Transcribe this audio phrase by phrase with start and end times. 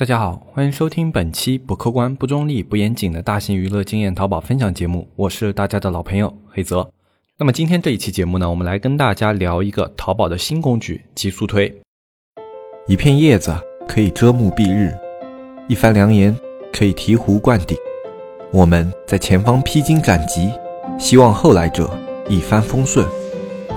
[0.00, 6.90] 大家好，欢迎收听本期不客观、不中立、不严谨的大型娱乐经验淘宝分享节目，我是大家的老朋友黑泽。
[7.36, 11.70] 那么今天这一期节目呢，我们来跟大家聊一个淘宝的新工具——极速推。
[12.86, 13.54] 一片叶子
[13.86, 14.96] 可以遮目蔽日，
[15.68, 16.34] 一番良言
[16.72, 17.76] 可以醍醐灌顶。
[18.50, 20.50] 我们在前方披荆斩棘，
[20.98, 21.94] 希望后来者
[22.26, 23.06] 一帆风顺，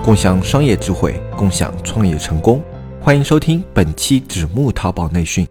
[0.02, 2.62] 共享商业智慧，共享创业成功。
[2.98, 5.46] 欢迎收听本期纸木淘宝内训。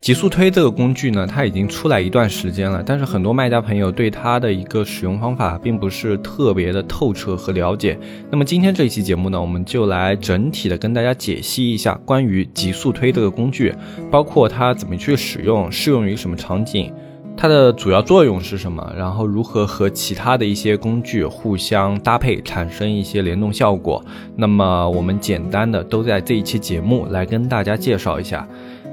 [0.00, 7.98] 极速推这个工具呢，它已经出来一段时间了，但是很多卖家朋友对它的一个使用方法并不是特别的透彻和了解。
[8.30, 13.74] 那么今天这一期节目呢，我们就来整体的跟大家解析一下关于极速推这个工具，
[14.10, 16.90] 包括它怎么去使用，适用于什么场景，
[17.36, 24.02] 它的主要作用是什么，然后如何和其他的一些工具互相搭配，产生一些联动效果。
[24.34, 28.48] 那么我们简单的都在这一期节目来跟大家介绍一下。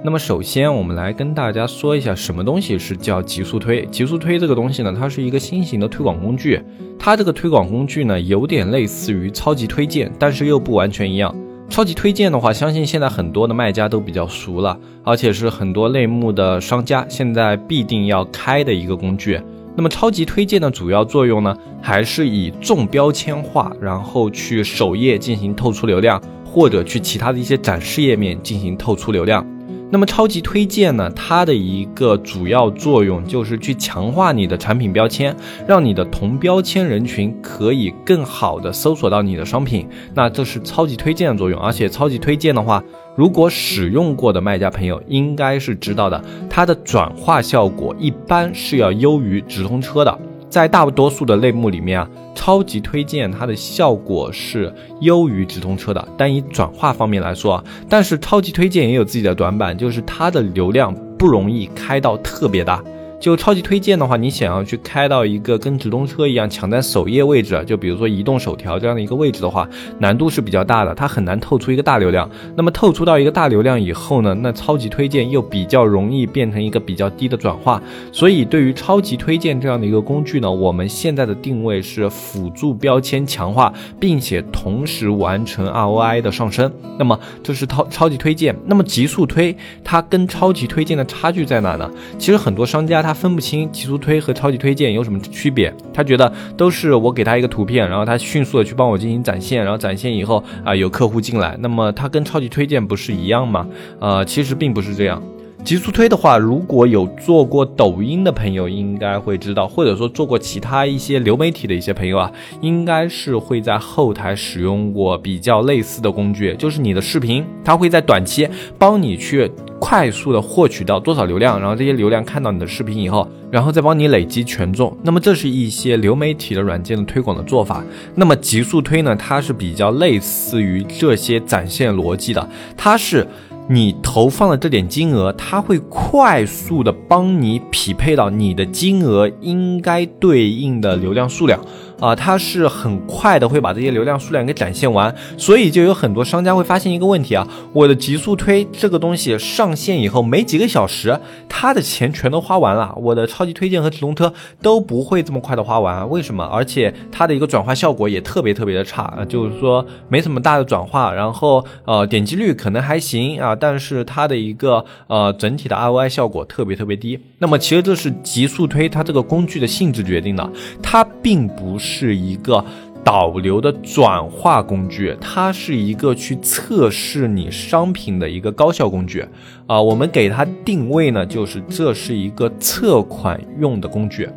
[0.07, 3.85] 那么首先，我们来跟大家说一下什么东西是叫极速推。
[3.87, 6.63] 极速推这个东西呢，它是一个新型的推广工具。
[6.97, 11.35] 它这个推广工具呢，有点类似于超级推荐，但是又不完全一样。
[11.69, 19.37] 超级推荐的话，相信现在很多的卖家都比较熟了，而且是很多类目的商家现在必定要开的一个工具。
[19.75, 29.45] 那么超级推荐的主要作用呢，还是以重标签化，然后去首页进行透出流量，或者去其他的一些展示页面进行透出流量。
[29.89, 31.09] 那么超级推荐呢？
[31.15, 35.33] 它的一个主要作用就是去强化你的产品标签，
[35.65, 39.87] 让你的同标签人群可以更好的搜索到你的商品。
[40.13, 41.57] 那这是超级推荐的作用。
[41.59, 42.83] 而且超级推荐的话，
[43.15, 50.19] 如果使用过的卖家朋友应该是知道的，它的转化效果一般是要优于直通车的。
[50.57, 62.83] 在大多数的类目里面啊，超级推荐它的效果是优于直通车的，单以转化方面来说啊，但是超级推荐也有自己的短板，就是它的流量不容易开到特别大。
[63.19, 72.29] 就超级推荐的话，你想要去开到一个跟直通车一样抢在首页位置，就比如说移动首条这样的一个位置的话，难度是比较大的，它很难透出一个大流量。
[72.55, 77.81] 那么透出到一个大流量以后呢，那超级推荐又比较容易变成一个比较低的转化。
[78.11, 86.71] 所以对于超级推荐这样的一个工具呢，我们现在的定位是辅助标签强化，并且同时完成 ROI 的上升。
[86.99, 88.55] 那么这是超超级推荐。
[88.67, 91.89] 那么极速推它跟超级推荐的差距在哪呢？
[92.19, 93.06] 其实很多商家。
[93.13, 103.67] 分不清极速推和超级推荐有什么区别，他觉得都是我给他一个图片，然后他迅速的去帮我进行展现，然后展现以后啊有客户进来，那么他跟超级推荐不是一样吗？
[103.99, 105.21] 呃，其实并不是这样。
[105.63, 112.31] 极速推的话，如果有做过抖音的朋友应该会知道，或者说做过其他一些流媒体的一些朋友啊，
[112.61, 118.47] 应该是会在后台使用过比较类似的工具，就是你的视频，它会在短期
[118.77, 119.51] 帮你去
[119.89, 124.97] 快速的获取到多少流量，然后这些流量看到你的视频以后，然后再帮你累积权重。
[125.01, 127.81] 那么这是一些流媒体的软件的推广的做法。
[128.13, 133.25] 那么极速推呢，它是比较类似于这些展现逻辑的，它是。
[133.69, 141.59] 你投放的这点金额，它会快速的帮你匹配到你的金额应该对应的流量数量。
[141.99, 151.19] 啊，它是很快的会把这些流量数量给展现完，所以就有很多商家会发现一个问题啊，我的极速推这个东西上线以后没几个小时，
[151.49, 154.31] 它的钱全都花完了，我的超级推荐和直通车
[154.61, 156.43] 都不会这么快的花完，为什么？
[156.45, 167.19] 而且它的一个转化效果也特别特别的差啊，就是说没什么大的转化，然后呃点击率可能还行啊，但是它的一个呃整体的 ROI 效果特别特别低。
[167.39, 170.47] 那么其实这是极速推它这个工具的性质决定的，
[170.83, 171.86] 它并不是。
[171.89, 172.63] 是一个
[173.03, 179.25] 导流的转化工具，它是一个去测试你商品的一个高效工具
[179.65, 179.81] 啊。
[179.81, 184.27] 我们给它定位呢，就是这是一个测款用的工具。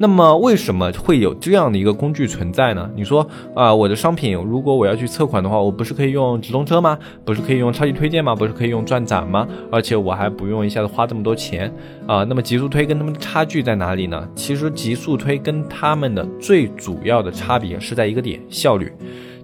[0.00, 2.88] 那么为什么会有这样的一个工具存在呢？
[2.94, 6.96] 你说啊，我的商品如果我要去测款的话，我不是可以用直通车吗？
[7.24, 8.34] 不是可以用超级推荐吗？
[8.34, 9.46] 不是可以用转展吗？
[9.72, 11.72] 而且我还不用一下子花这么多钱
[12.06, 12.22] 啊。
[12.24, 14.28] 那么极速推跟他们的差距在哪里呢？
[14.36, 18.92] 其实极速推跟他们的最主要的差别是在一个点，效率。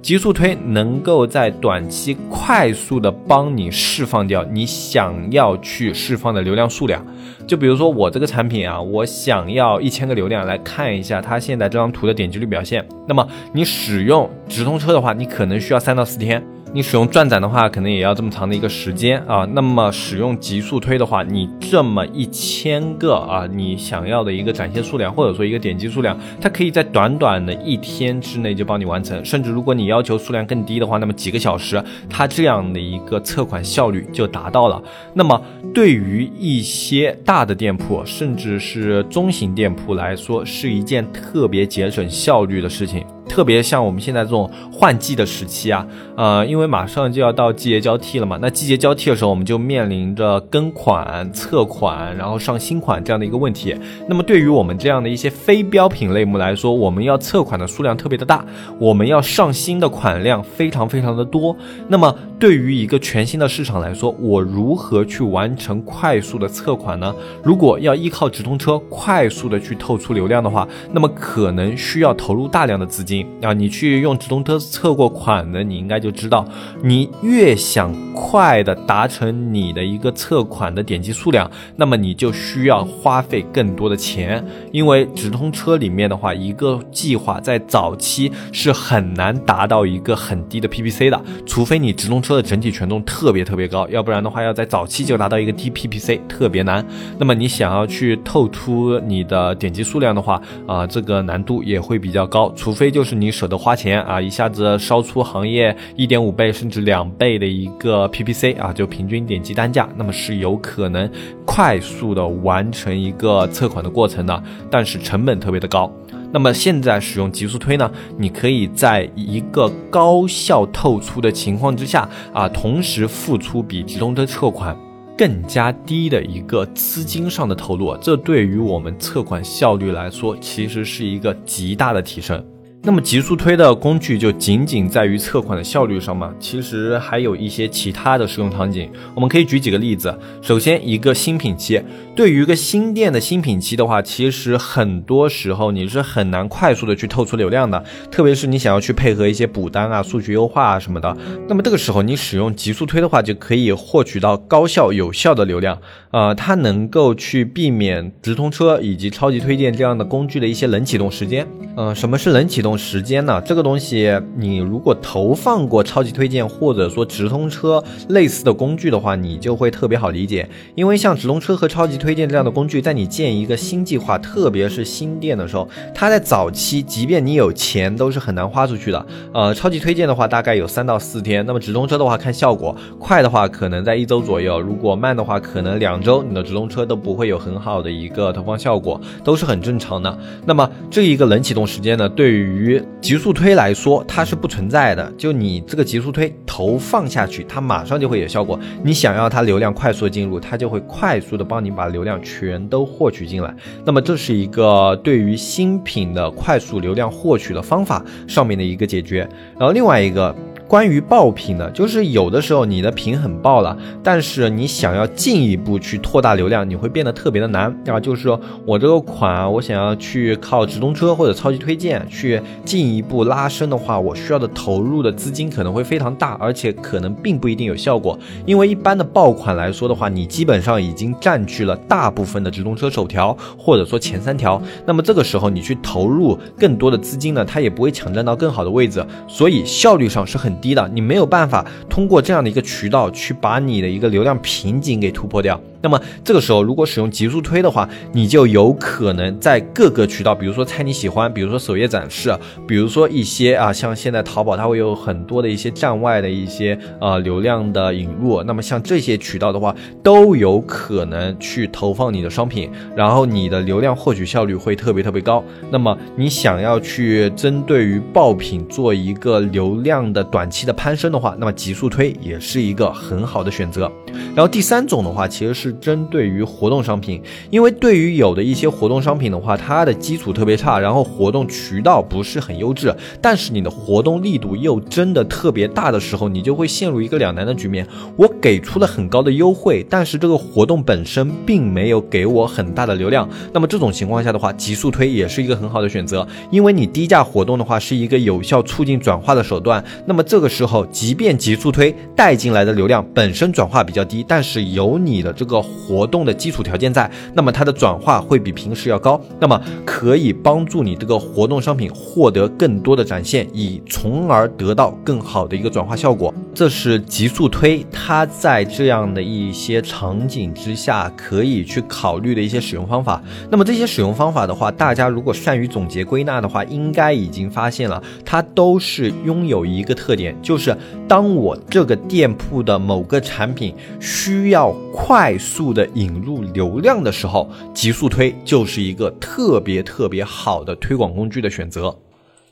[0.05, 7.03] 极速推能够在短期快速的帮你释放掉你想要去释放的流量数量，
[7.47, 12.87] 就比如说我这个产品啊，我想要一千个流量来看一下它现在这张图的点击率表现。
[13.09, 16.45] 那么你使用直通车的话，你可能需要三到四天。
[16.75, 19.47] 你使用转展的话，可能也要这么长的一个时间啊。
[19.53, 29.25] 那么使用极速推的话，你这么一千个啊，你想要的一个展现数量，或者说一个点击数量，它可以在短短的一天之内就帮你完成。
[29.25, 31.81] 甚至如果你要求数量更低的话，那么几个小时，
[32.11, 34.83] 它这样的一个测款效率就达到了。
[35.15, 35.41] 那么
[35.73, 43.07] 对于一些大的店铺，甚至是中型店铺来说，是一件特别节省效率的事情。
[43.29, 45.87] 特别像我们现在这种换季的时期啊，
[46.17, 48.39] 呃，因为马上就要到季节交替了嘛。
[48.41, 53.75] 那季节交替的时候，我们就面临着更款、测款，然后上新款这样的一个问题。
[54.09, 58.45] 那么对于我们这样的一些非标品类目来说，我们要测款的数量特别的大，
[58.79, 61.57] 我们要上新的款量非常非常的多。
[61.89, 67.15] 那么对于一个全新的市场来说，我如何去完成快速的测款呢？
[67.43, 73.14] 如果要依靠直通车快速的去透出流量的话，那么可能需要投入大量的资金。
[73.43, 76.45] 啊，你去用直通车测过款的，你应该就知道，
[76.83, 96.85] 你越想快的达成你的一个测款的点击数量，那么你就需要花费更多的钱，因为直通车里面的话，一个计划在早期是很难达到一个很低的 PPC 的，除非你直通车的整体权重特别特别高，要不然的话，要在早期就达到一个低 PPC 特别难。
[97.19, 103.04] 那么你想要去透出你的点击数量的话，啊，这个难度也会比较高，除非就。
[103.05, 111.11] 是你舍得花钱啊，一下子烧出行业一点五倍甚至两倍的一个 PPC 啊，就平均点击单价，那么是有可能
[111.45, 115.93] 快速的完成一个测款的过程的，但是成本特别的高。
[116.33, 124.77] 那么现在使用极速推呢，你可以在一个高效透出的情况之下啊，同时付出比直通车测款
[125.17, 132.45] 更加低的一个资金上的投入，这对于我们测款效率来说，其实是一个极大的提升。
[132.87, 136.31] 那么极速推的工具就仅仅在于测款的效率上吗？
[136.39, 140.15] 其实还有一些其他的使用场景，我们可以举几个例子。
[140.43, 141.81] 首先，一个新品期，
[142.17, 151.17] 对于一个新店的新品期的话，其实很多时候你是很难快速的去透出流量的，特别是你想要去配合一些补单啊、数据优化啊什么的。
[151.49, 155.77] 那么这个时候，你使用极速推的话，就可以获取到高效有效的流量。
[156.13, 161.45] 呃，它能够去避免直通车以及超级推荐这样的工具的一些冷启动时间。
[161.77, 162.79] 嗯，什么是冷启动？
[162.79, 163.41] 时间呢？
[163.45, 170.49] 这个东西，你如果投放过超级推荐或者说直通车类似的工具的话，你就会特别好理解。
[170.77, 179.07] 因为像直通车和超级推荐这样的工具，在你建一个新计划，特别是新店的时候，它在早期，即便你有钱，都是很难花出去的。
[179.33, 190.19] 呃，超级推荐的话，大概有三到四天；那么直通车的话，看效果，快的话可能在一周左右；如果慢的话，可能两周，你的直通车都不会有很好的一个投放效果，都是很正常的。
[190.45, 195.11] 那么这一个冷启动时间呢，对于极速推来说，它是不存在的。
[195.17, 198.61] 就你这个极速推投放下去，它马上就会有效果。
[198.83, 203.55] 你想要它流量快速进入，它就会快速的帮你把流量全都获取进来。
[203.87, 209.27] 那么这是一个对于新品的快速流量获取的方法上面的一个解决。
[209.59, 210.35] 然后另外一个。
[210.75, 218.01] 关于爆品呢，就是有的时候你的品很爆了，但是你想要进一步去拓大流量，你会变得特别的难啊。
[218.01, 228.19] 就是说我这个款啊，我想要去靠直通车或者超级推荐去进一步拉伸的话，我需要的投入的资金可能会非常大，而且可能并不一定有效果。
[228.45, 240.53] 因为一般的爆款来说的话，你基本上已经占据了大部分的直通车首条或者说前三条，那么这个时候你去投入更多的资金呢，它也不会抢占到更好的位置，所以效率上是很。
[240.65, 245.61] 低的，你没有办法通过这样的一个渠道去把你的一个流量瓶颈给突破掉。
[245.85, 252.35] 那么这个时候，如果使用极速推的话，你就有可能在各个渠道，比如说猜你喜欢，比如说首页展示，
[252.67, 265.45] 比如说一些啊，像现在淘宝它会有很多的一些站外的一些呃流量的引入，那么像这些渠道的话，都有可能去投放你的商品，然后你的流量获取效率会特别特别高。
[265.71, 273.93] 那么你想要去针对于爆品做一个流量的短期的攀升的话，那么极速推也是一个很好的选择。
[274.35, 275.74] 然后第三种的话，其实是。
[275.81, 287.87] 针对于活动商品，因为对于有的一些活动商品的话，它的基础特别差，然后活动渠道不是很优质，但是你的活动力度又真的特别大的时候，你就会陷入一个两难的局面。
[288.17, 293.29] 我给出了很高的优惠，但是这个活动本身并没有给我很大的流量。
[293.53, 299.85] 那么这种情况下的话，极速推也是一个很好的选择，因为你低价活动的话是一个有效促进转化的手段。
[300.07, 305.64] 那么这个时候，即便极速推带进来的流量本身转化比较低，但是有你的这个。
[305.65, 316.33] 活动的基础条件在，那么它的转化会比平时要高，那么可以帮助你这个活动商品获得更多的展现，以从而得到更好的一个转化效果。
[316.55, 323.21] 这是极速推它在这样的一些场景之下可以去考虑的一些使用方法。
[323.51, 330.77] 那么这些使用方法的话，大家如果善于总结归纳的话，应该已经发现了，它都是拥有一个特点，就是
[331.09, 341.97] 当我这个店铺的某个产品需要快速的引入流量的时候，极速推就是一个特别特别好的推广工具的选择。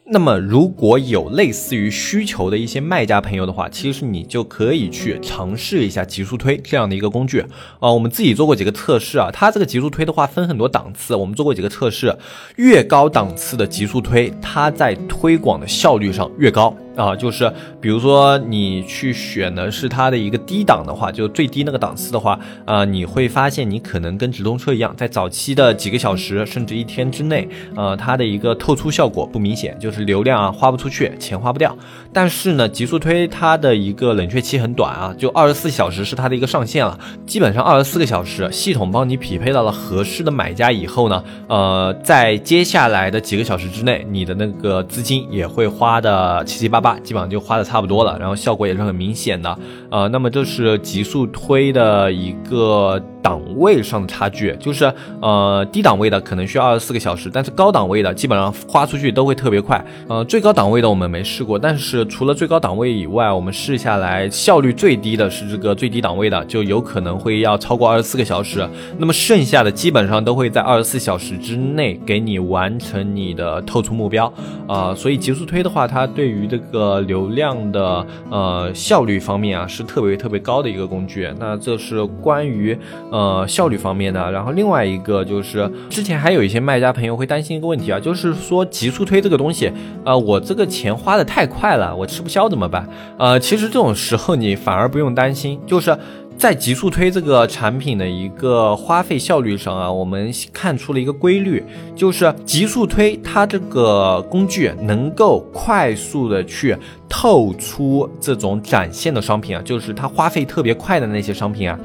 [0.05, 7.39] 那么，如果有类似于需求的一些卖家朋友的话，其实你就可以去尝试一下极速推这样的一个工具
[7.79, 7.91] 啊。
[7.91, 12.15] 我们自己做过几个测试啊，它这个极速推的话分很多档次，我们做过几个测试，
[12.57, 16.77] 越高档次的极速推，它在推广的效率上越高。
[16.97, 31.75] 啊，就是比如说你去选的是它的一个低档的话，就最低那个档次的话，啊，你会发现你可能跟直通车一样，在早期的几个小时甚至一天之内，呃，它的一个透出效果不明显，就是流量啊花不出去，钱花不掉。
[32.13, 46.82] 但是呢，极速推它的一个冷却期很短啊，就二十四小时是它的一个上限了，基本上二十四个小时，系统帮你匹配到了合适的买家以后呢，呃，在接下来的几个小时之内，你的那个资金也会花的七七八。
[46.83, 49.59] 八基本上就花的差不多了，然后效果也是很明显的，
[49.91, 53.03] 呃，那么这是极速推的一个。
[53.23, 59.83] 档位上的差距就是，呃，低档位的可能需要二十四个小时，但是高档位的基本上花出去都会特别快。
[60.09, 68.69] 呃，最高档位的我们没试过，但是除了最高档位以外，我们试下来效率最低的是这个最低档位的，就有可能会要超过二十四个小时。
[68.99, 74.33] 那么剩下的基本上都会在二十四小时之内给你完成你的透出目标。
[74.67, 81.31] 啊，所以极速推的话，它对于这个流量的呃效率方面啊是特别特别高的一个工具。
[81.39, 82.77] 那这是关于。
[83.13, 89.71] 呃，效率方面的，然后另外一个就是之前还有一些卖家朋友会担心一个问题啊，就是说极速推这个东西，
[90.03, 92.89] 啊，我这个钱花的太快了，我吃不消怎么办？
[93.19, 95.95] 呃，其实这种时候你反而不用担心，就是。
[96.43, 101.63] 在极速推这个产品的一个花费效率上啊，我们看出了一个规律，
[101.95, 106.77] 就是极速推它这个工具能够快速的去
[107.09, 111.79] 透出这种展现的商品啊，就是它花费特别快的那些商品啊，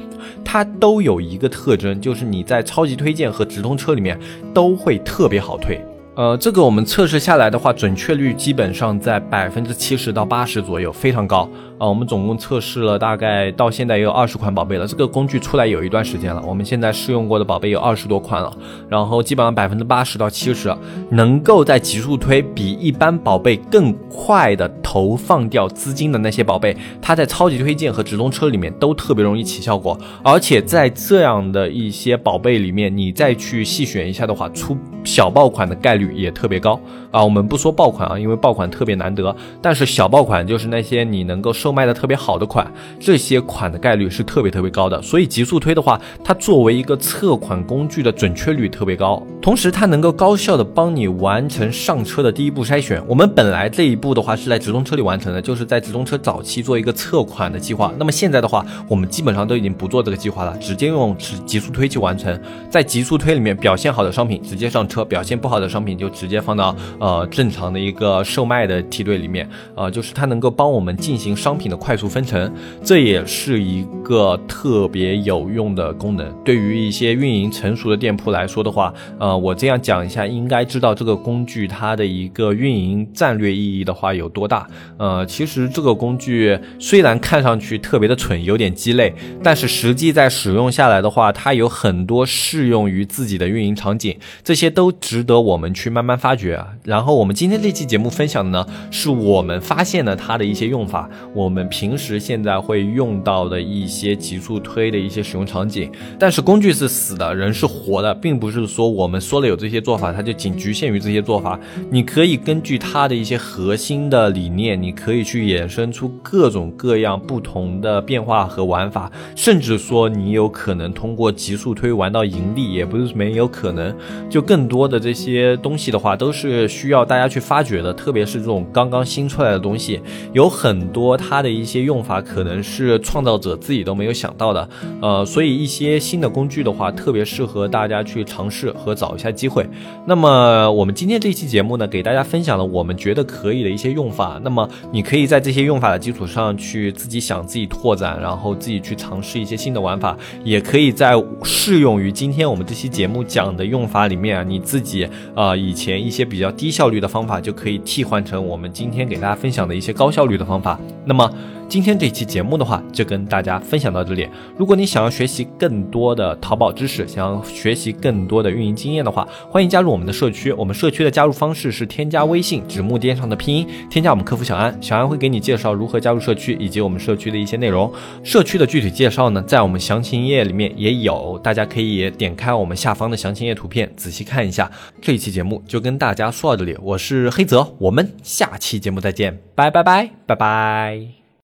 [0.43, 4.19] 它都有一个特征，就是你在超级推荐和直通车里面
[4.55, 5.79] 都会特别好推。
[6.15, 11.47] 呃，这个我们测试下来的话，准确率基本上在百分之七十到八十左右，非常高。
[11.77, 14.87] 啊，我们总共测试了大概到现在也有二十款宝贝了。
[14.87, 18.51] 这个工具出来有一段时间了，我们现在试用过的宝贝有二十多款了。
[18.89, 20.75] 然后基本上百分之八十到七十
[21.11, 29.99] 能够在极速推比一般宝贝更快的投放掉资金的那些宝贝，它在超级推荐和直通车里面都特别容易起效果。
[30.23, 36.79] 而且在这样的一些宝贝里面，你再去细选一下的话，出小爆款的概率也特别高
[37.11, 37.21] 啊。
[37.21, 41.51] 我们不说爆款啊，因为爆款特别难得，但是小爆款就是那些你能够。
[41.57, 53.01] 售卖的特别好的款，这些款的概率是特别特别高的，所以极速推的话，它作为一个测款工具的准确率特别高，同时它能够高效的帮你完成上车的第一步筛选。
[53.07, 57.93] 我们本来这一步的话是在直通车里完成的，就是在直通车早期做一个测款的计划。
[57.99, 62.39] 那么现在的话，我们基本上都已经不做这个计划了，直接用极极速推去完成。
[62.69, 69.47] 在极速推里面表现好的商品直接上车，表现不好的商品就直接放到呃正常的一个售卖的梯队里面。
[69.75, 71.57] 呃，就是它能够帮我们进行商。
[71.57, 72.53] 品的快速分成，
[72.83, 76.31] 这也是一个特别有用的功能。
[76.45, 84.67] 对于一些运营成熟的店铺来说的话，呃，我这样讲一下，应该知道这个工具它的一个运营战略意义的话有多大。
[84.97, 96.67] 呃，其实这个工具虽然看上去特别的蠢，有点鸡肋，但是实际在使用下来的话，它有很多适用于自己的运营场景，这些都值得我们去慢慢发掘啊。
[96.83, 101.09] 然后我们今天这期节目分享的呢，是我们发现了它的一些用法。
[101.33, 101.47] 我。
[101.47, 105.89] 我们平时现在会用到的一些极速推的一些使用场景，
[106.19, 111.59] 但是工具是死的，人是活的，并不是说我们说了有这些做法，它就仅局限于这些做法。
[111.89, 123.95] 你可以根据它的一些核心的理念，你可以去衍生出各种各样不同的变化和玩法，甚至说你有可能通过极速推玩到盈利，也不是没有可能。
[124.29, 129.99] 就更多的这些东西的话，都是需要大家去发掘的，特别是这种刚刚新出来的东西，
[130.33, 131.37] 有很多它。
[131.37, 134.67] 的一些用法可能是创造者自己都没有想到的，
[134.99, 139.65] 呃，所以一些新的工具的话，特别适合大家去尝试和找找一下机会。
[140.05, 144.37] 那么我们今天这期节目呢，给大家分享了我们觉得可以的一些用法。
[144.43, 160.77] 那么你可以在这些用法的基础上去自己想、自己拓展，然后自己去尝试一些新的玩法，也可以在适用于今天我们这期节目讲的用法里面啊，你自己啊以前一些比较低效率的方法，就可以替换成我们今天给大家分享的一些高效率的方法。
[161.05, 161.31] 那么。
[161.69, 164.27] 今天这期节目的话，就跟大家分享到这里。
[164.57, 170.51] 如果你想要学习更多的淘宝知识，想要学习更多的运营经验的话，欢迎加入我们的社区。
[170.53, 177.91] 我们社区的加入方式是添加微信“纸木电商”的拼音，添加我们客服小安，小安会给你介绍如何加入社区以及我们社区的一些内容。
[178.23, 184.71] 社区的具体介绍呢，在我们详情页里面也有，大家可以点开我们下方的详情页图片，仔细看一下。
[185.01, 191.26] 这一期节目就跟大家说到这里，我是黑泽，我们下期节目再见，拜拜拜拜拜拜。